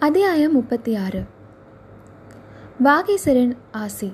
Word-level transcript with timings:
அத்தியாயம் 0.00 0.52
முப்பத்தி 0.52 0.96
ஆறு 0.96 1.20
வாகீசரின் 2.84 3.52
ஆசி. 3.70 4.12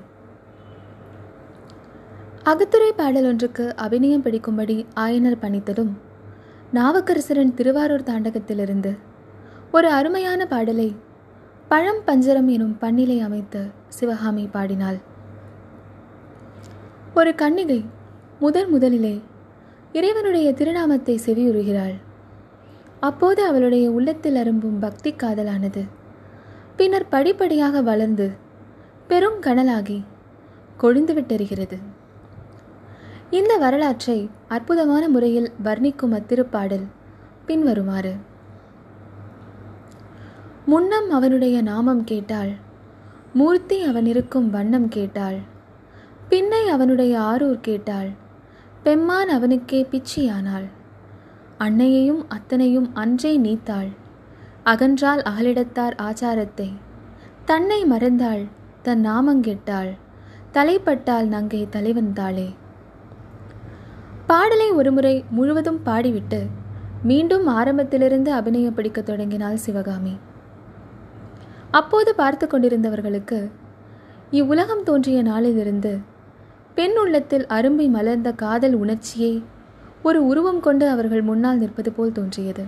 அகத்துறை 2.44 2.90
பாடல் 2.96 3.26
ஒன்றுக்கு 3.26 3.76
அபிநயம் 3.76 4.22
பிடிக்கும்படி 4.22 4.86
ஆயனர் 4.96 5.36
பணித்ததும் 5.40 5.90
நாவுக்கரசரின் 6.74 7.54
திருவாரூர் 7.54 8.02
தாண்டகத்திலிருந்து 8.02 8.98
ஒரு 9.72 9.90
அருமையான 9.90 10.46
பாடலை 10.46 10.96
பழம் 11.68 12.00
பஞ்சரம் 12.06 12.46
எனும் 12.46 12.78
பண்ணிலை 12.78 13.20
அமைத்து 13.20 13.70
சிவகாமி 13.88 14.46
பாடினாள். 14.46 14.98
ஒரு 17.14 17.30
கன்னிகை 17.30 17.84
முதன் 18.38 18.70
முதலிலே 18.70 19.20
இறைவனுடைய 19.92 20.52
திருநாமத்தை 20.52 21.20
செவியுறுகிறாள். 21.26 21.94
அப்போது 23.04 23.40
அவளுடைய 23.46 23.90
உள்ளத்தில் 23.90 24.34
அரும்பும் 24.34 24.78
பக்தி 24.80 25.10
காதலானது. 25.12 25.82
பின்னர் 26.76 27.08
படிப்படியாக 27.08 27.82
வளர்ந்து 27.82 28.26
பெரும் 29.08 29.40
கனலாகி 29.40 29.98
கொழுந்துவிட்டெறிகிறது 30.80 31.76
இந்த 33.30 33.56
வரலாற்றை 33.56 34.30
அற்புதமான 34.48 35.08
முறையில் 35.08 35.52
வர்ணிக்கும் 35.64 36.12
அத்திருப்பாடல் 36.12 36.86
பின்வருமாறு. 37.46 38.14
முன்னம் 40.66 41.10
அவனுடைய 41.10 41.62
நாமம் 41.62 42.04
கேட்டாள். 42.04 42.52
மூர்த்தி 43.34 43.82
அவன் 43.82 44.06
இருக்கும் 44.06 44.50
வண்ணம் 44.50 44.88
கேட்டாள். 44.88 45.38
பின்னை 46.30 46.62
அவனுடைய 46.68 47.18
ஆரூர் 47.20 47.60
கேட்டாள். 47.60 48.10
பெம்மான் 48.84 49.28
அவனுக்கே 49.28 49.86
பிச்சியானாள். 49.90 50.68
அன்னையையும் 51.64 52.22
அத்தனையும் 52.28 52.88
அன்றே 52.94 53.32
நீத்தாள். 53.38 53.90
அகன்றால் 54.64 55.22
அகலிடத்தார் 55.30 55.94
ஆச்சாரத்தை. 56.02 56.68
தன்னை 57.44 57.80
மறந்தாள் 57.84 58.42
தன் 58.82 59.02
நாமங்கெட்டாள் 59.06 59.92
தலைப்பட்டால் 60.52 61.26
நங்கை 61.26 61.60
தலைவந்தாளே 61.70 62.48
பாடலை 64.26 64.68
ஒருமுறை 64.70 65.14
முழுவதும் 65.30 65.80
பாடிவிட்டு 65.86 66.40
மீண்டும் 67.02 67.46
ஆரம்பத்திலிருந்து 67.54 68.30
அபிநயம் 68.32 68.74
பிடிக்கத் 68.74 69.06
தொடங்கினாள் 69.06 69.62
சிவகாமி. 69.64 70.14
அப்போது 71.70 72.10
பார்த்து 72.14 72.44
கொண்டிருந்தவர்களுக்கு 72.46 73.38
இவ்வுலகம் 74.30 74.82
தோன்றிய 74.82 75.18
நாளிலிருந்து 75.22 75.92
பெண் 76.74 76.96
உள்ளத்தில் 77.02 77.46
அரும்பி 77.48 77.86
மலர்ந்த 77.88 78.30
காதல் 78.42 78.74
உணர்ச்சியை 78.74 79.34
ஒரு 80.06 80.26
உருவம் 80.26 80.60
கொண்டு 80.60 80.88
அவர்கள் 80.88 81.22
முன்னால் 81.22 81.58
நிற்பது 81.58 81.92
போல் 81.92 82.12
தோன்றியது. 82.12 82.64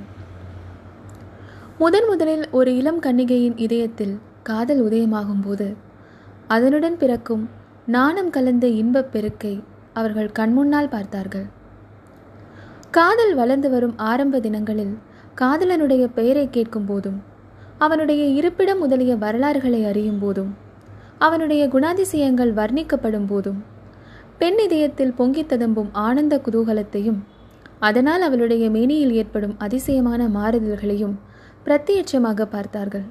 முதன் 1.79 2.07
முதலில் 2.09 2.45
ஒரு 2.51 2.77
இளம் 2.77 3.01
கன்னிகையின் 3.01 3.57
இதயத்தில் 3.57 4.15
காதல் 4.43 4.81
உதயமாகும் 4.85 5.43
போது 5.45 5.67
அதனுடன் 6.49 6.97
பிறக்கும் 6.97 7.45
நாணம் 7.87 8.31
கலந்த 8.31 8.67
இன்பப் 8.67 9.11
பெருக்கை 9.13 9.63
அவர்கள் 9.93 10.31
கண்முன்னால் 10.39 10.91
பார்த்தார்கள். 10.91 11.47
காதல் 12.91 13.35
வளர்ந்து 13.35 13.71
வரும் 13.71 13.95
ஆரம்ப 13.97 14.41
தினங்களில் 14.41 14.95
காதலனுடைய 15.41 16.05
பெயரை 16.15 16.49
கேட்கும் 16.51 16.85
போதும் 16.85 17.19
அவனுடைய 17.79 18.25
இருப்பிடம் 18.39 18.79
முதலிய 18.79 19.17
வரலாறுகளை 19.17 19.85
அறியும் 19.85 20.19
போதும் 20.19 20.53
அவனுடைய 21.19 21.63
குணாதிசயங்கள் 21.69 22.53
வர்ணிக்கப்படும் 22.53 23.27
போதும் 23.27 23.61
பெண் 24.41 24.59
இதயத்தில் 24.65 25.15
பொங்கி 25.19 25.43
ததும்பும் 25.47 25.91
ஆனந்த 26.07 26.35
குதூகலத்தையும் 26.47 27.21
அதனால் 27.79 28.23
அவளுடைய 28.27 28.65
மேனியில் 28.71 29.15
ஏற்படும் 29.21 29.55
அதிசயமான 29.59 30.23
மாறுதல்களையும் 30.29 31.15
பிரத்யட்சமாக 31.65 32.45
பார்த்தார்கள். 32.55 33.07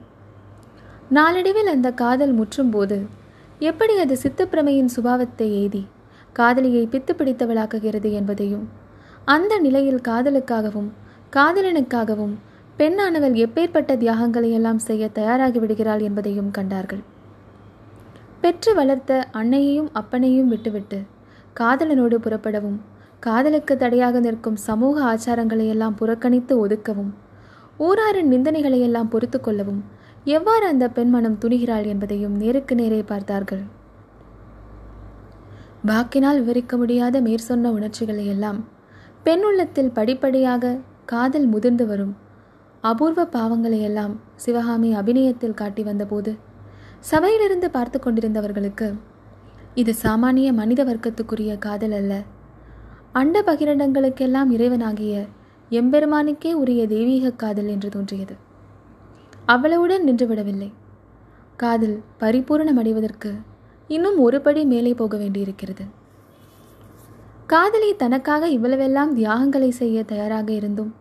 நாளடைவில் 1.10 1.72
அந்த 1.74 1.90
காதல் 2.02 2.34
முற்றும்போது 2.40 2.98
எப்படி 3.60 3.94
அது 4.04 4.16
சித்தப்பிரமையின் 4.24 4.94
சுபாவத்தை 4.96 5.48
எய்தி 5.62 5.84
காதலியை 6.34 6.84
பித்து 6.94 7.14
பிடித்தவளாக்குகிறது 7.20 8.10
என்பதையும் 8.12 8.66
அந்த 9.36 9.54
நிலையில் 9.60 10.06
காதலுக்காகவும் 10.10 10.90
காதலனுக்காகவும் 11.36 12.36
பெண்ணானவள் 12.80 13.36
எப்பேற்பட்ட 13.46 13.92
தியாகங்களை 13.98 14.50
எல்லாம் 14.52 14.82
செய்ய 14.88 15.04
தயாராகி 15.18 15.60
விடுகிறாள் 15.60 16.06
என்பதையும் 16.08 16.54
கண்டார்கள். 16.58 17.04
பெற்று 18.42 18.72
வளர்த்த 18.80 19.12
அன்னையையும் 19.40 19.92
அப்பனையும் 20.00 20.52
விட்டுவிட்டு 20.54 21.00
காதலனோடு 21.56 22.18
புறப்படவும் 22.26 22.80
காதலுக்கு 23.20 23.74
தடையாக 23.78 24.20
நிற்கும் 24.20 24.58
சமூக 24.68 24.96
ஆச்சாரங்களை 25.12 25.68
எல்லாம் 25.68 25.96
புறக்கணித்து 26.00 26.54
ஒதுக்கவும் 26.60 27.12
ஊராரின் 27.80 28.32
நிந்தனைகளை 28.34 28.80
எல்லாம் 28.80 29.10
பொறுத்து 29.10 29.40
கொள்ளவும் 29.42 29.82
எவ்வாறு 30.36 30.66
அந்த 30.66 30.86
பெண் 30.90 31.10
மனம் 31.10 31.40
துணிகிறாள் 31.42 31.88
என்பதையும் 31.94 32.36
நேருக்கு 32.36 32.76
நேரே 32.76 33.02
பார்த்தார்கள். 33.04 33.64
வாக்கினால் 35.86 36.40
விவரிக்க 36.42 36.78
முடியாத 36.78 37.16
மேற்சொன்ன 37.22 37.72
உணர்ச்சிகளை 37.78 38.28
எல்லாம் 38.28 38.60
பெண் 39.24 39.44
உள்ளத்தில் 39.44 39.92
படிப்படியாக 39.92 40.80
காதல் 41.06 41.46
முதிர்ந்து 41.46 41.86
வரும். 41.88 42.14
அபூர்வ 42.84 43.22
பாவங்களை 43.36 43.82
எல்லாம் 43.82 44.14
சிவகாமி 44.36 44.90
அபிநயத்தில் 44.96 45.60
காட்டி 45.62 45.84
வந்தபோது 45.84 46.32
சபையிலிருந்து 47.12 47.68
பார்த்து 47.70 48.00
கொண்டிருந்தவர்களுக்கு 48.00 48.88
இது 49.76 49.94
சாமானிய 50.04 50.54
மனித 50.54 50.84
வர்க்கத்துக்குரிய 50.84 51.58
காதல் 51.58 51.92
அல்ல. 51.92 52.22
அண்ட 53.12 53.42
பகிரண்டங்களுக்கெல்லாம் 53.42 54.52
இறைவனாகிய 54.52 55.28
எம்பெருமானுக்கே 55.70 56.52
உரிய 56.54 56.88
தெய்வீக 56.88 57.32
காதல் 57.32 57.68
என்று 57.68 57.90
தோன்றியது. 57.90 58.36
அவ்வளவுடன் 59.48 60.06
நின்றுவிடவில்லை. 60.08 60.72
காதல் 61.56 62.02
பரிபூரணம் 62.20 62.78
அடைவதற்கு 62.78 63.34
இன்னும் 63.88 64.18
ஒரு 64.18 64.42
படி 64.42 64.66
மேலே 64.66 64.94
போக 64.94 65.18
வேண்டியிருக்கிறது. 65.18 65.86
காதலி 67.48 67.96
தனக்காக 67.96 68.50
இவ்வளவெல்லாம் 68.50 69.14
தியாகங்களை 69.14 69.72
செய்ய 69.72 70.04
தயாராக 70.04 70.52
இருந்தும் 70.52 70.94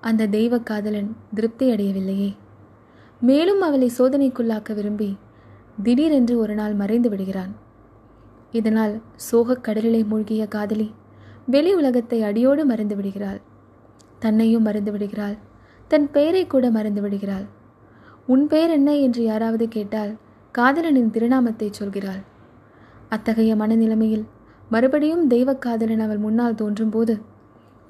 அந்த 0.00 0.26
தெய்வ 0.26 0.58
காதலன் 0.58 1.16
திருப்தி 1.34 1.70
அடையவில்லையே. 1.70 2.30
மேலும் 3.20 3.60
அவளை 3.60 3.90
சோதனைக்குள்ளாக்க 3.98 4.74
விரும்பி 4.74 5.16
திடீரென்று 5.82 6.38
ஒரு 6.38 6.54
நாள் 6.54 6.74
மறைந்து 6.74 7.08
விடுகிறான். 7.08 7.70
இதனால் 8.52 9.00
சோகக் 9.16 9.64
கடலிலே 9.64 10.02
மூழ்கிய 10.04 10.46
காதலி 10.46 10.94
வெளி 11.46 11.74
உலகத்தை 11.74 12.22
அடியோடு 12.22 12.66
மறந்து 12.66 12.96
விடுகிறாள். 12.96 13.40
தன்னையும் 14.18 14.62
மறந்து 14.62 14.92
விடுகிறாள். 14.92 15.36
தன் 15.88 16.10
பெயரை 16.10 16.46
கூட 16.46 16.70
மறந்து 16.70 17.00
விடுகிறாள். 17.00 17.46
உன் 18.26 18.46
பெயர் 18.46 18.70
என்ன? 18.70 18.96
என்று 18.96 19.22
யாராவது 19.22 19.68
கேட்டால் 19.68 20.12
காதலனின் 20.58 21.10
திருநாமத்தை 21.10 21.70
சொல்கிறாள். 21.80 22.22
அத்தகைய 23.08 23.56
மனநிலைமையில் 23.56 24.24
மறுபடியும் 24.68 25.26
தெய்வ 25.26 25.54
காதலன் 25.54 26.00
அவள் 26.00 26.18
முன்னால் 26.18 26.54
தோன்றும்போது 26.54 27.14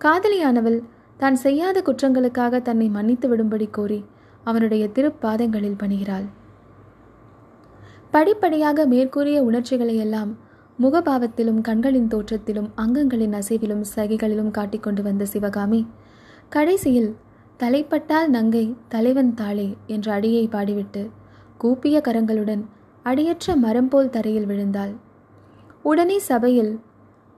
காதலியானவள் 0.00 0.78
தான் 1.18 1.34
செய்யாத 1.34 1.82
குற்றங்களுக்காக 1.82 2.62
தன்னை 2.62 2.88
மன்னித்து 2.88 3.36
விடும்படி 3.36 3.70
கோரி 3.70 4.04
அவனுடைய 4.44 4.84
திருப்பாதங்களில் 4.86 5.78
பணிகிறாள். 5.78 6.24
படிப்படியாக 8.10 8.86
மேற்கூறிய 8.86 9.42
உணர்ச்சிகளை 9.42 9.96
எல்லாம் 9.96 10.32
முகபாவத்திலும் 10.82 11.60
கண்களின் 11.60 12.08
தோற்றத்திலும் 12.08 12.68
அங்கங்களின் 12.76 13.34
அசைவிலும் 13.40 13.84
சகிகளிலும் 13.96 14.50
காட்டிக்கொண்டு 14.50 15.02
வந்த 15.02 15.24
சிவகாமி 15.24 15.80
கடைசியில் 16.48 17.10
தலைப்பட்டால் 17.58 18.28
நங்கை 18.28 18.76
தலைவன் 18.88 19.34
தாளே 19.34 19.76
என்ற 19.86 20.12
அடியை 20.12 20.48
பாடிவிட்டு 20.48 21.02
கூப்பிய 21.58 22.00
கரங்களுடன் 22.04 22.62
அடியற்ற 23.02 23.56
மரம் 23.56 23.88
போல் 23.88 24.10
தரையில் 24.10 24.46
விழுந்தாள். 24.46 24.92
உடனே 25.82 26.18
சபையில் 26.18 26.72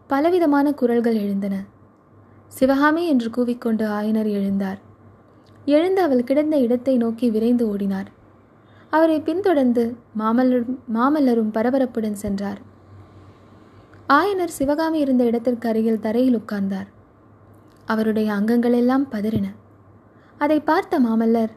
பலவிதமான 0.06 0.72
குரல்கள் 0.72 1.14
எழுந்தன. 1.14 1.54
சிவகாமி 2.48 3.06
என்று 3.06 3.30
கூவிக்கொண்டு 3.36 3.84
ஆயனர் 3.98 4.30
எழுந்தார். 4.38 4.80
எழுந்து 5.64 6.00
அவள் 6.02 6.24
கிடந்த 6.24 6.56
இடத்தை 6.58 6.96
நோக்கி 6.96 7.28
விரைந்து 7.30 7.66
ஓடினார். 7.66 8.08
அவரை 8.90 9.20
பின்தொடர்ந்து 9.20 9.84
மாமல்லரும் 10.18 10.78
மாமல்லரும் 10.94 11.54
பரபரப்புடன் 11.54 12.22
சென்றார். 12.24 12.60
ஆயனர் 14.16 14.56
சிவகாமி 14.56 14.98
இருந்த 14.98 15.22
இடத்திற்கு 15.24 15.66
அருகில் 15.68 16.02
தரையில் 16.06 16.38
உட்கார்ந்தார். 16.38 16.88
அவருடைய 17.84 18.28
அங்கங்களெல்லாம் 18.32 19.04
பதறின. 19.12 19.46
அதை 20.40 20.58
பார்த்த 20.60 20.94
மாமல்லர் 21.00 21.52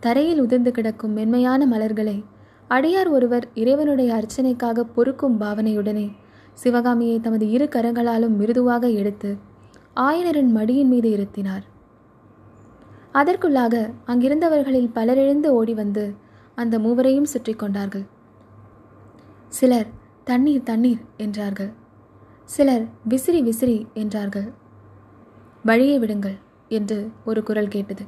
தரையில் 0.00 0.40
உதிர்ந்து 0.40 0.70
கிடக்கும் 0.72 1.16
மென்மையான 1.18 1.60
மலர்களை 1.66 2.16
அடியார் 2.70 3.10
ஒருவர் 3.16 3.46
இறைவனுடைய 3.54 4.10
அர்ச்சனைக்காக 4.18 4.84
பொறுக்கும் 4.96 5.36
பாவனையுடனே 5.40 6.06
சிவகாமியை 6.52 7.16
தமது 7.20 7.46
இரு 7.50 7.66
கரங்களாலும் 7.74 8.36
மிருதுவாக 8.40 8.84
எடுத்து 9.00 9.30
ஆயனரின் 10.06 10.52
மடியின் 10.56 10.90
மீது 10.92 11.08
இருத்தினார். 11.16 11.64
அதற்குள்ளாக 13.14 13.74
அங்கிருந்தவர்களில் 14.06 14.90
பலரெழுந்து 14.94 15.50
ஓடி 15.58 15.74
வந்து 15.74 16.04
அந்த 16.54 16.74
மூவரையும் 16.78 17.30
சுற்றி 17.32 17.54
கொண்டார்கள். 17.54 18.06
சிலர் 19.58 19.90
தண்ணீர் 20.24 20.66
தண்ணீர் 20.70 21.02
என்றார்கள். 21.16 21.70
சிலர் 22.48 22.84
விசிறி 23.08 23.40
விசிறி 23.42 23.78
என்றார்கள். 23.94 24.46
வழியை 25.64 25.96
விடுங்கள் 25.98 26.36
என்று 26.68 26.98
ஒரு 27.24 27.40
குரல் 27.42 27.68
கேட்டது. 27.68 28.04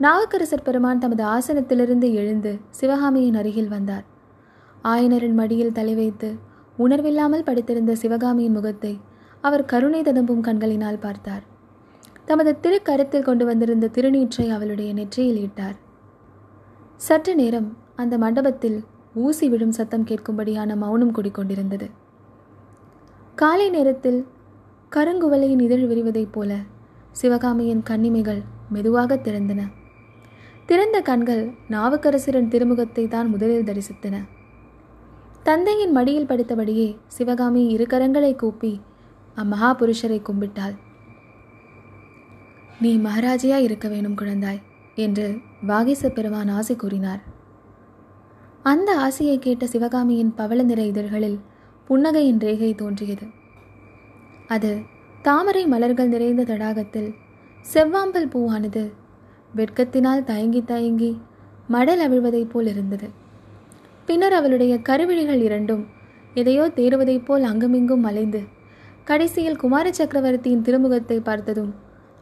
நாகக்கரசர் 0.00 0.64
பெருமான் 0.64 0.98
தமது 0.98 1.22
ஆசனத்திலிருந்து 1.24 2.08
எழுந்து 2.12 2.52
சிவகாமியின் 2.70 3.34
அருகில் 3.34 3.68
வந்தார். 3.68 4.04
ஆயனரின் 4.84 5.38
மடியில் 5.40 5.72
தலை 5.72 5.94
வைத்து 5.94 6.28
உணர்வில்லாமல் 6.78 7.46
படுத்திருந்த 7.48 7.94
சிவகாமியின் 7.94 8.52
முகத்தை 8.52 8.92
அவர் 9.40 9.64
கருணை 9.64 10.02
ததும்பும் 10.02 10.40
கண்களினால் 10.40 10.98
பார்த்தார். 10.98 11.44
தமது 12.24 12.50
திருக்கரத்தில் 12.64 13.26
கொண்டு 13.28 13.44
வந்திருந்த 13.44 13.90
திருநீற்றை 13.96 14.46
அவளுடைய 14.48 14.90
நெற்றியில் 14.92 15.40
இட்டார். 15.46 15.76
சற்று 16.96 17.32
நேரம் 17.34 17.68
அந்த 17.96 18.14
மண்டபத்தில் 18.18 18.78
ஊசி 19.14 19.46
விழும் 19.48 19.76
சத்தம் 19.78 20.08
கேட்கும்படியான 20.10 20.76
மௌனம் 20.76 21.14
குடிக்கொண்டிருந்தது. 21.14 21.86
காலை 23.34 23.70
நேரத்தில் 23.70 24.26
கருங்குவலையின் 24.92 25.60
இதழ் 25.60 25.84
விரிவதைப் 25.84 26.32
போல 26.32 26.58
சிவகாமியின் 27.12 27.82
கண்ணிமைகள் 27.82 28.42
மெதுவாக 28.68 29.16
திறந்தன. 29.16 29.60
திறந்த 30.66 31.00
கண்கள் 31.00 31.50
நாவுக்கரசரின் 31.68 32.48
திருமுகத்தை 32.48 33.08
தான் 33.08 33.28
முதலில் 33.28 33.64
தரிசித்தன. 33.64 34.16
தந்தையின் 35.42 35.92
மடியில் 35.92 36.26
படுத்தபடியே 36.26 36.96
சிவகாமி 37.06 37.66
இரு 37.66 37.86
கரங்களை 37.90 38.36
கூப்பி 38.36 38.80
அம்மகாபுருஷரை 39.36 40.20
கும்பிட்டாள். 40.22 40.76
நீ 42.80 42.98
மகாராஜியா 42.98 43.56
இருக்க 43.56 43.88
வேணும் 43.88 44.16
குழந்தாய் 44.16 44.62
என்று 44.94 45.38
வாகீச 45.66 46.08
பெருமான் 46.08 46.48
ஆசை 46.48 46.76
கூறினார். 46.76 47.22
அந்த 48.62 48.96
ஆசையை 48.96 49.38
கேட்ட 49.38 49.66
சிவகாமியின் 49.66 50.34
பவள 50.34 50.62
நிற 50.62 50.82
இதழ்களில் 50.82 51.40
புன்னகையின் 51.92 52.38
ரேகை 52.38 52.74
தோன்றியது. 52.74 53.26
அது 54.46 54.78
தாமரை 55.22 55.66
மலர்கள் 55.66 56.08
நிறைந்த 56.08 56.42
தடாகத்தில் 56.42 57.14
செவ்வாம்பல் 57.74 58.28
பூவானது 58.32 58.92
வெட்கத்தினால் 59.56 60.24
தயங்கி 60.24 60.62
தயங்கி 60.64 61.20
மடல் 61.66 62.02
அவிழ்வதைப் 62.08 62.48
போல் 62.48 62.66
இருந்தது. 62.66 63.10
பின்னர் 64.06 64.32
அவளுடைய 64.32 64.78
கருவிழிகள் 64.78 65.42
இரண்டும் 65.42 65.86
எதையோ 66.34 66.70
தேறுவதைப் 66.74 67.24
போல் 67.24 67.42
அங்குமிங்கும் 67.42 68.00
மலைந்து 68.00 68.42
கடைசியில் 69.04 69.56
குமார 69.56 69.92
சக்கரவர்த்தியின் 69.92 70.62
திருமுகத்தை 70.62 71.20
பார்த்ததும் 71.20 71.74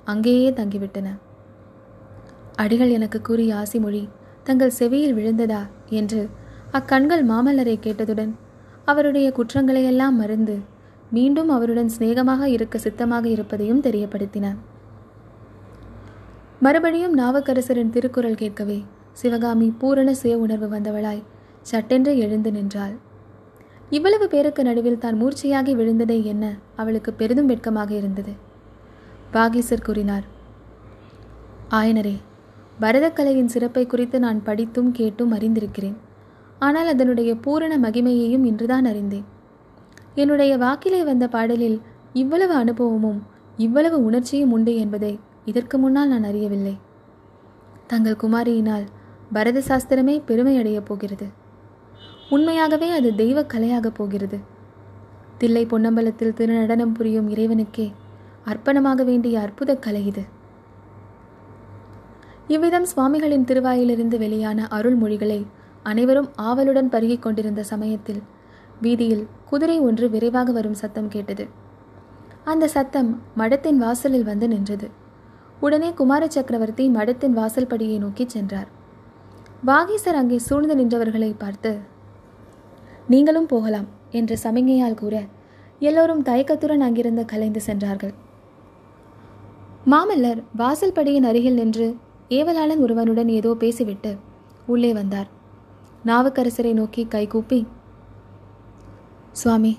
அங்கேயே 0.05 0.51
தங்கிவிட்டன. 0.51 1.09
அடிகள் 2.57 2.91
எனக்கு 2.91 3.21
கூறிய 3.21 3.55
ஆசிமொழி 3.55 4.09
தங்கள் 4.45 4.71
செவியில் 4.71 5.17
விழுந்ததா 5.17 5.63
என்று 5.87 6.29
அக்கண்கள் 6.71 7.27
மாமல்லரை 7.27 7.79
கேட்டதுடன் 7.83 8.33
அவருடைய 8.91 9.29
குற்றங்களையெல்லாம் 9.39 10.17
மறந்து 10.21 10.57
மீண்டும் 11.17 11.51
அவருடன் 11.57 11.93
சிநேகமாக 11.95 12.43
இருக்க 12.57 12.79
சித்தமாக 12.79 13.25
இருப்பதையும் 13.35 13.85
தெரியப்படுத்தின 13.87 14.47
மறுபடியும் 16.65 17.15
நாவக்கரசரின் 17.19 17.93
திருக்குறள் 17.95 18.41
கேட்கவே 18.41 18.79
சிவகாமி 19.21 19.69
பூரண 19.81 20.11
சுய 20.15 20.35
உணர்வு 20.39 20.67
வந்தவளாய் 20.75 21.23
சட்டென்று 21.71 22.13
எழுந்து 22.25 22.51
நின்றாள். 22.57 22.93
இவ்வளவு 23.91 24.27
பேருக்கு 24.33 24.63
நடுவில் 24.69 25.01
தான் 25.05 25.19
மூர்ச்சையாகி 25.21 25.73
விழுந்ததே 25.79 26.19
என்ன 26.33 26.45
அவளுக்கு 26.81 27.11
பெரிதும் 27.21 27.51
வெட்கமாக 27.53 27.91
இருந்தது. 28.01 28.33
பாகீசர் 29.35 29.87
கூறினார் 29.87 30.27
ஆயனரே 31.79 32.17
பரதக்கலையின் 32.83 33.53
சிறப்பை 33.55 33.85
குறித்து 33.87 34.19
நான் 34.27 34.41
படித்தும் 34.47 34.93
கேட்டும் 34.99 35.35
அறிந்திருக்கிறேன். 35.37 35.99
ஆனால் 36.61 36.87
அதனுடைய 36.87 37.31
பூரண 37.35 37.73
மகிமையையும் 37.79 38.45
இன்றுதான் 38.45 38.85
அறிந்தேன். 38.85 39.27
என்னுடைய 40.15 40.53
வாக்கிலே 40.57 41.03
வந்த 41.03 41.29
பாடலில் 41.29 41.79
இவ்வளவு 42.13 42.55
அனுபவமும் 42.55 43.21
இவ்வளவு 43.57 44.05
உணர்ச்சியும் 44.05 44.53
உண்டு 44.53 44.77
என்பதை 44.77 45.19
இதற்கு 45.45 45.79
முன்னால் 45.79 46.09
நான் 46.09 46.23
அறியவில்லை. 46.23 46.75
தங்கள் 47.87 48.21
குமாரியினால் 48.23 48.87
பரத 49.33 49.63
சாஸ்திரமே 49.69 50.15
பெருமையடையப் 50.27 50.89
போகிறது. 50.89 51.27
உண்மையாகவே 52.31 52.89
அது 52.91 53.15
தெய்வ 53.15 53.43
கலையாகப் 53.43 53.97
போகிறது. 53.97 54.39
தில்லை 55.39 55.67
பொன்னம்பலத்தில் 55.67 56.37
திருநடனம் 56.39 56.95
புரியும் 56.95 57.29
இறைவனுக்கே 57.29 57.87
அர்ப்பணமாக 58.45 59.05
வேண்டிய 59.05 59.41
அற்புத 59.41 59.77
கலை 59.77 60.07
இது. 60.07 60.25
இவ்விதம் 62.49 62.85
சுவாமிகளின் 62.85 63.45
திருவாயிலிருந்து 63.45 64.19
வெளியான 64.19 64.69
அருள்மொழிகளை 64.71 65.41
அனைவரும் 65.83 66.29
ஆவலுடன் 66.37 66.89
பருகிக் 66.89 67.23
கொண்டிருந்த 67.23 67.63
சமயத்தில் 67.63 68.23
வீதியில் 68.81 69.27
குதிரை 69.51 69.81
ஒன்று 69.81 70.11
விரைவாக 70.11 70.53
வரும் 70.53 70.75
சத்தம் 70.75 71.09
கேட்டது. 71.09 71.49
அந்த 72.45 72.69
சத்தம் 72.69 73.23
மடத்தின் 73.39 73.77
வாசலில் 73.77 74.25
வந்து 74.25 74.49
நின்றது. 74.49 74.91
உடனே 75.61 75.93
குமார 75.93 76.29
சக்கரவர்த்தி 76.29 76.89
மடத்தின் 76.89 77.33
வாசல் 77.33 77.67
படியை 77.67 77.99
நோக்கி 77.99 78.29
சென்றார். 78.29 78.69
வாகீசர் 79.67 80.19
அங்கே 80.21 80.39
சூழ்ந்து 80.39 80.75
நின்றவர்களை 80.77 81.35
பார்த்து 81.39 81.79
நீங்களும் 83.09 83.47
போகலாம் 83.47 83.89
என்று 84.11 84.37
சமிகையால் 84.45 84.95
கூற 84.95 85.23
எல்லோரும் 85.79 86.23
தயக்கத்துடன் 86.23 86.81
அங்கிருந்து 86.81 87.25
கலைந்து 87.25 87.61
சென்றார்கள். 87.61 88.15
மாமல்லர் 89.87 90.43
வாசல் 90.57 90.93
படியின் 90.93 91.23
அருகில் 91.23 91.55
நின்று 91.55 91.95
ஏவலாளன் 92.29 92.79
ஒருவனுடன் 92.79 93.29
ஏதோ 93.29 93.55
பேசிவிட்டு 93.55 94.17
உள்ளே 94.67 94.93
வந்தார். 94.93 95.29
நாவுக்கரசரை 96.07 96.73
நோக்கி 96.73 97.03
கைகூப்பி 97.05 97.67
சுவாமி 99.33 99.73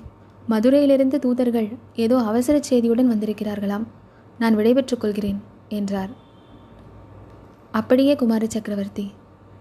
மதுரையிலிருந்து 0.48 1.18
தூதர்கள் 1.20 1.70
ஏதோ 1.96 2.18
அவசர 2.18 2.60
செய்தியுடன் 2.70 3.12
வந்திருக்கிறார்களாம். 3.12 3.86
நான் 4.40 4.56
விடைபெற்றுக் 4.56 5.00
கொள்கிறேன் 5.00 5.40
என்றார். 5.70 6.12
அப்படியே 7.72 8.16
குமார 8.16 8.46
சக்கரவர்த்தி. 8.48 9.06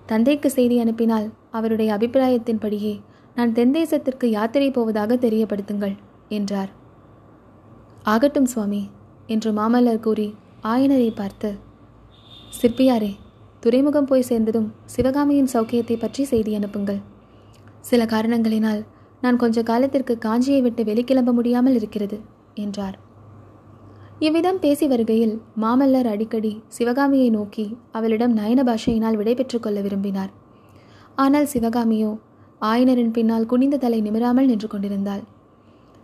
தந்தைக்கு 0.06 0.50
செய்தி 0.50 0.76
அனுப்பினால் 0.78 1.26
அவருடைய 1.50 1.96
அபிப்பிராயத்தின்படியே 1.96 2.94
நான் 3.34 3.52
தென்தேசத்திற்கு 3.52 4.26
யாத்திரை 4.30 4.70
போவதாக 4.70 5.14
தெரியப்படுத்துங்கள் 5.14 5.96
என்றார். 6.28 6.70
ஆகட்டும் 8.02 8.46
சுவாமி 8.46 8.82
என்று 9.26 9.52
மாமல்லர் 9.52 10.00
கூறி 10.00 10.28
ஆயனரை 10.62 11.10
பார்த்து 11.14 11.50
சிற்பியாரே 12.60 13.12
துறைமுகம் 13.62 14.08
போய் 14.10 14.28
சேர்ந்ததும் 14.28 14.68
சிவகாமியின் 14.92 15.50
சௌக்கியத்தை 15.52 15.96
பற்றி 15.98 16.22
செய்தி 16.30 16.52
அனுப்புங்கள். 16.58 17.00
சில 17.88 18.04
காரணங்களினால் 18.12 18.80
நான் 19.24 19.38
கொஞ்ச 19.42 19.62
காலத்திற்கு 19.70 20.14
காஞ்சியை 20.24 20.60
விட்டு 20.62 20.82
வெளிக்கிளம்ப 20.88 21.30
முடியாமல் 21.38 21.76
இருக்கிறது 21.78 22.18
என்றார். 22.64 22.96
இவ்விதம் 24.26 24.60
பேசி 24.62 24.86
வருகையில் 24.92 25.34
மாமல்லர் 25.62 26.08
அடிக்கடி 26.12 26.52
சிவகாமியை 26.76 27.28
நோக்கி 27.36 27.66
அவளிடம் 27.98 28.36
நயன 28.38 28.62
பாஷையினால் 28.68 29.18
விடைபெற்றுக் 29.20 29.64
கொள்ள 29.64 29.78
விரும்பினார். 29.86 30.32
ஆனால் 31.16 31.48
சிவகாமியோ 31.52 32.10
ஆயனரின் 32.60 33.12
பின்னால் 33.16 33.46
குனிந்த 33.46 33.80
தலை 33.84 34.00
நிமிராமல் 34.06 34.48
நின்று 34.50 34.68
கொண்டிருந்தாள். 34.68 35.22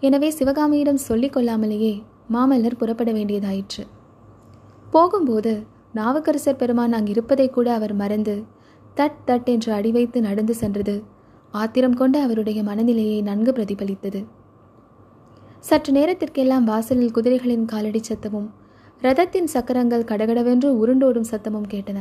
எனவே 0.03 0.31
சிவகாமியிடம் 0.39 1.01
சொல்லிக் 1.07 1.35
கொள்ளாமலேயே 1.35 1.95
மாமல்லர் 2.37 2.79
புறப்பட 2.83 3.11
வேண்டியதாயிற்று. 3.13 3.85
போகும்போது 4.87 5.55
நாவுக்கரசர் 5.99 6.61
பெருமான் 6.61 6.97
அங்கு 6.99 7.11
இருப்பதை 7.11 7.47
கூட 7.51 7.69
அவர் 7.73 7.95
மறந்து 7.95 8.35
தட் 8.97 9.21
தட் 9.27 9.49
என்று 9.55 9.71
அடி 9.73 9.91
வைத்து 9.93 10.19
நடந்து 10.21 10.55
சென்றது. 10.55 10.95
ஆத்திரம் 11.55 11.95
கொண்ட 11.95 12.17
அவருடைய 12.23 12.61
மனநிலையை 12.63 13.19
நன்கு 13.23 13.53
பிரதிபலித்தது. 13.53 14.21
சற்று 15.61 15.93
நேரத்திற்கெல்லாம் 15.93 16.65
வாசலில் 16.65 17.15
குதிரைகளின் 17.15 17.65
காலடி 17.65 18.01
சத்தமும் 18.09 18.49
ரதத்தின் 19.03 19.49
சக்கரங்கள் 19.55 20.05
கடகடவென்று 20.05 20.69
உருண்டோடும் 20.81 21.31
சத்தமும் 21.31 21.71
கேட்டன. 21.73 21.99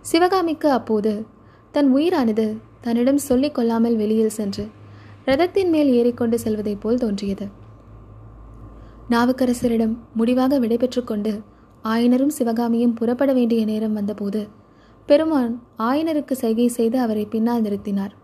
சிவகாமிக்கு 0.00 0.68
அப்போது 0.70 1.12
தன் 1.74 1.90
உயிரானது 1.96 2.46
தன்னிடம் 2.80 3.22
சொல்லிக் 3.28 3.56
கொள்ளாமல் 3.56 3.96
வெளியில் 3.96 4.36
சென்று 4.38 4.64
ரதத்தின் 5.24 5.70
மேல் 5.70 5.90
ஏறிக்கொண்டு 5.92 6.36
செல்வதைப் 6.38 6.82
போல் 6.82 6.98
தோன்றியது. 6.98 7.46
நாவுக்கரசரிடம் 9.10 9.94
முடிவாக 10.14 10.58
விடைபெற்றுக் 10.58 11.06
கொண்டு 11.06 11.32
ஆயனரும் 11.84 12.36
சிவகாமியும் 12.38 12.94
புறப்பட 12.94 13.32
வேண்டிய 13.32 13.64
நேரம் 13.64 13.92
வந்தபோது 13.92 14.48
பெருமான் 15.06 15.52
ஆயனருக்கு 15.78 16.32
சைகை 16.32 16.68
செய்து 16.68 17.00
அவரை 17.00 17.26
பின்னால் 17.26 17.62
நிறுத்தினார். 17.62 18.14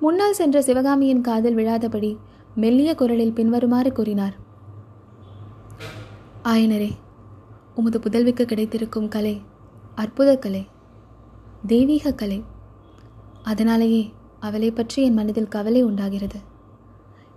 முன்னால் 0.00 0.32
சென்ற 0.32 0.62
சிவகாமியின் 0.62 1.20
காதில் 1.20 1.54
விழாதபடி 1.54 2.18
மெல்லிய 2.54 2.94
குரலில் 2.94 3.32
பின்வருமாறு 3.32 3.92
கூறினார். 3.92 4.34
ஆயனரே 6.42 6.90
உமது 7.74 7.98
புதல்விக்கு 7.98 8.44
கிடைத்திருக்கும் 8.44 9.08
கலை 9.08 9.40
அற்புத 9.94 10.36
கலை 10.36 10.66
தெய்வீக 11.66 12.12
கலை 12.12 12.44
அதனாலேயே 13.42 14.12
அவளை 14.40 14.70
பற்றி 14.70 15.02
என் 15.02 15.14
மனதில் 15.14 15.48
கவலை 15.48 15.82
உண்டாகிறது. 15.82 16.38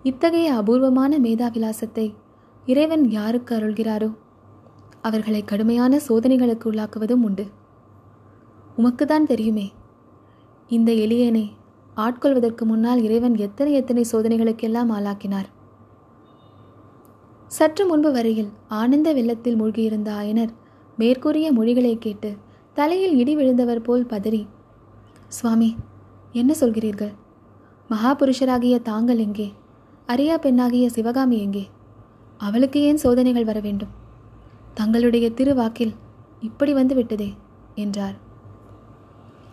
இத்தகைய 0.04 0.54
அபூர்வமான 0.54 1.20
மேதாவிலாசத்தை 1.20 2.14
இறைவன் 2.66 3.10
யாருக்கு 3.10 3.60
அருள்கிறாரோ 3.60 4.10
அவர்களை 5.02 5.42
கடுமையான 5.44 6.00
சோதனைகளுக்கு 6.08 6.66
உள்ளாக்குவதும் 6.72 7.24
உண்டு. 7.28 7.46
உமக்குதான் 8.78 9.30
தெரியுமே 9.32 9.68
இந்த 10.70 10.92
எளியனை 11.06 11.46
ஆட்கொள்வதற்கு 11.98 12.64
முன்னால் 12.66 13.02
இறைவன் 13.04 13.36
எத்தனை 13.36 13.72
எத்தனை 13.74 14.04
சோதனைகளுக்கெல்லாம் 14.12 14.92
ஆளாக்கினார். 14.98 15.50
சற்று 17.48 17.84
முன்பு 17.86 18.10
வரையில் 18.12 18.52
ஆனந்த 18.68 19.10
வெள்ளத்தில் 19.14 19.58
மூழ்கியிருந்த 19.62 20.10
ஆயனர் 20.22 20.52
மேற்கூறிய 20.98 21.48
மொழிகளை 21.52 21.94
கேட்டு 21.98 22.30
தலையில் 22.74 23.16
இடி 23.18 23.34
விழுந்தவர் 23.36 23.82
போல் 23.82 24.06
பதறி 24.06 24.44
சுவாமி 25.28 25.70
என்ன 26.32 26.52
சொல்கிறீர்கள்? 26.60 27.14
மகாபுருஷராகிய 27.90 28.76
தாங்கள் 28.82 29.18
எங்கே? 29.18 29.48
அரியா 30.08 30.36
பெண்ணாகிய 30.38 30.86
சிவகாமி 30.90 31.40
எங்கே? 31.40 31.66
அவளுக்கு 32.38 32.80
ஏன் 32.82 32.98
சோதனைகள் 32.98 33.50
வர 33.50 33.60
வேண்டும்? 33.60 33.92
தங்களுடைய 34.74 35.26
திருவாக்கில் 35.32 35.94
இப்படி 36.42 36.72
வந்து 36.74 36.94
விட்டதே 36.96 37.30
என்றார். 37.76 38.16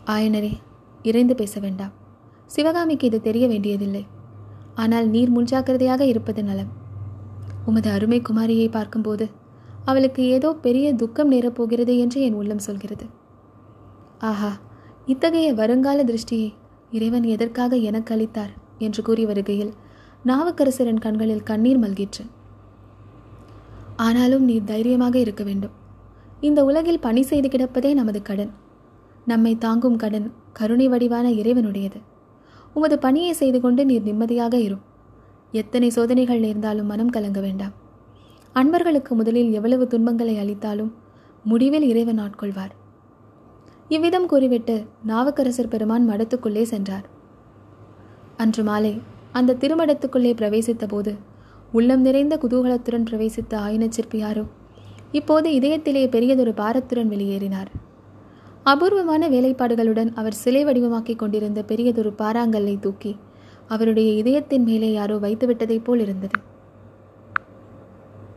ஆயனரே 0.06 0.52
இறைந்து 1.02 1.34
பேச 1.34 1.54
வேண்டாம். 1.60 1.94
சிவகாமிக்கு 2.50 3.06
இது 3.06 3.18
தெரிய 3.20 3.44
வேண்டியதில்லை. 3.48 4.04
ஆனால் 4.74 5.06
நீர் 5.08 5.34
முன்ஜாக்கிரதையாக 5.36 6.02
இருப்பது 6.12 6.42
நலம். 6.44 6.70
உமது 7.66 7.88
அருமை 7.90 8.18
குமாரியை 8.28 8.68
பார்க்கும்போது 8.70 9.26
அவளுக்கு 9.84 10.22
ஏதோ 10.36 10.48
பெரிய 10.66 10.86
துக்கம் 10.94 11.32
நேரப்போகிறது 11.32 11.92
என்று 11.98 12.18
என் 12.20 12.38
உள்ளம் 12.40 12.64
சொல்கிறது. 12.68 13.06
ஆஹா 14.30 14.52
இத்தகைய 15.06 15.48
வருங்கால 15.54 15.98
திருஷ்டியை 16.04 16.48
இறைவன் 16.90 17.26
எதற்காக 17.34 17.76
எனக்கு 17.88 18.12
அளித்தார் 18.14 18.52
என்று 18.78 19.00
கூறி 19.02 19.24
வருகையில் 19.26 19.72
நாவுக்கரசரின் 20.26 21.04
கண்களில் 21.04 21.46
கண்ணீர் 21.50 21.82
மல்கிற்று. 21.84 22.24
ஆனாலும் 24.04 24.44
நீர் 24.44 24.64
தைரியமாக 24.64 25.18
இருக்க 25.18 25.44
வேண்டும். 25.44 25.74
இந்த 26.40 26.64
உலகில் 26.64 27.04
பணி 27.06 27.22
செய்து 27.22 27.48
கிடப்பதே 27.48 27.94
நமது 27.94 28.22
கடன். 28.22 28.50
நம்மை 29.24 29.58
தாங்கும் 29.58 29.96
கடன் 29.96 30.32
கருணை 30.52 30.88
வடிவான 30.88 31.30
இறைவனுடையது. 31.30 31.98
உமது 32.74 32.98
பணியை 32.98 33.32
செய்து 33.32 33.60
கொண்டு 33.60 33.82
நீர் 33.84 34.02
நிம்மதியாக 34.02 34.56
இரும். 34.58 34.84
எத்தனை 35.52 35.90
சோதனைகள் 35.90 36.38
நேர்ந்தாலும் 36.38 36.86
மனம் 36.86 37.08
கலங்க 37.08 37.40
வேண்டாம். 37.40 37.74
அன்பர்களுக்கு 38.52 39.14
முதலில் 39.14 39.50
எவ்வளவு 39.52 39.86
துன்பங்களை 39.86 40.38
அளித்தாலும் 40.38 40.92
முடிவில் 41.44 41.82
இறைவன் 41.82 42.18
ஆட்கொள்வார். 42.18 42.72
இவ்விதம் 43.88 44.26
கூறிவிட்டு 44.26 44.74
நாவுக்கரசர் 45.06 45.68
பெருமான் 45.68 46.08
மடத்துக்குள்ளே 46.10 46.62
சென்றார். 46.62 47.06
அன்று 48.36 48.62
மாலை 48.62 49.00
அந்த 49.32 49.56
திருமடத்துக்குள்ளே 49.60 50.32
பிரவேசித்த 50.40 50.86
போது 50.88 51.12
உள்ளம் 51.72 52.00
நிறைந்த 52.00 52.38
குதூகலத்துடன் 52.42 53.04
பிரவேசித்த 53.10 53.54
ஆயின 53.54 53.88
இப்போது 55.12 55.50
இதயத்திலே 55.50 56.08
பெரியதொரு 56.08 56.52
பாரத்துடன் 56.52 57.10
வெளியேறினார். 57.10 57.66
அபூர்வமான 58.64 59.28
வேலைப்பாடுகளுடன் 59.28 60.12
அவர் 60.14 60.32
சிலை 60.32 60.64
வடிவமாக்கி 60.64 61.16
கொண்டிருந்த 61.16 61.62
பெரியதொரு 61.62 62.12
பாறாங்கல்லை 62.18 62.78
தூக்கி 62.80 63.16
அவருடைய 63.68 64.12
இதயத்தின் 64.12 64.62
மேலே 64.62 64.92
யாரோ 64.92 65.16
வைத்துவிட்டதைப் 65.16 65.84
போல் 65.84 66.00
இருந்தது. 66.00 66.40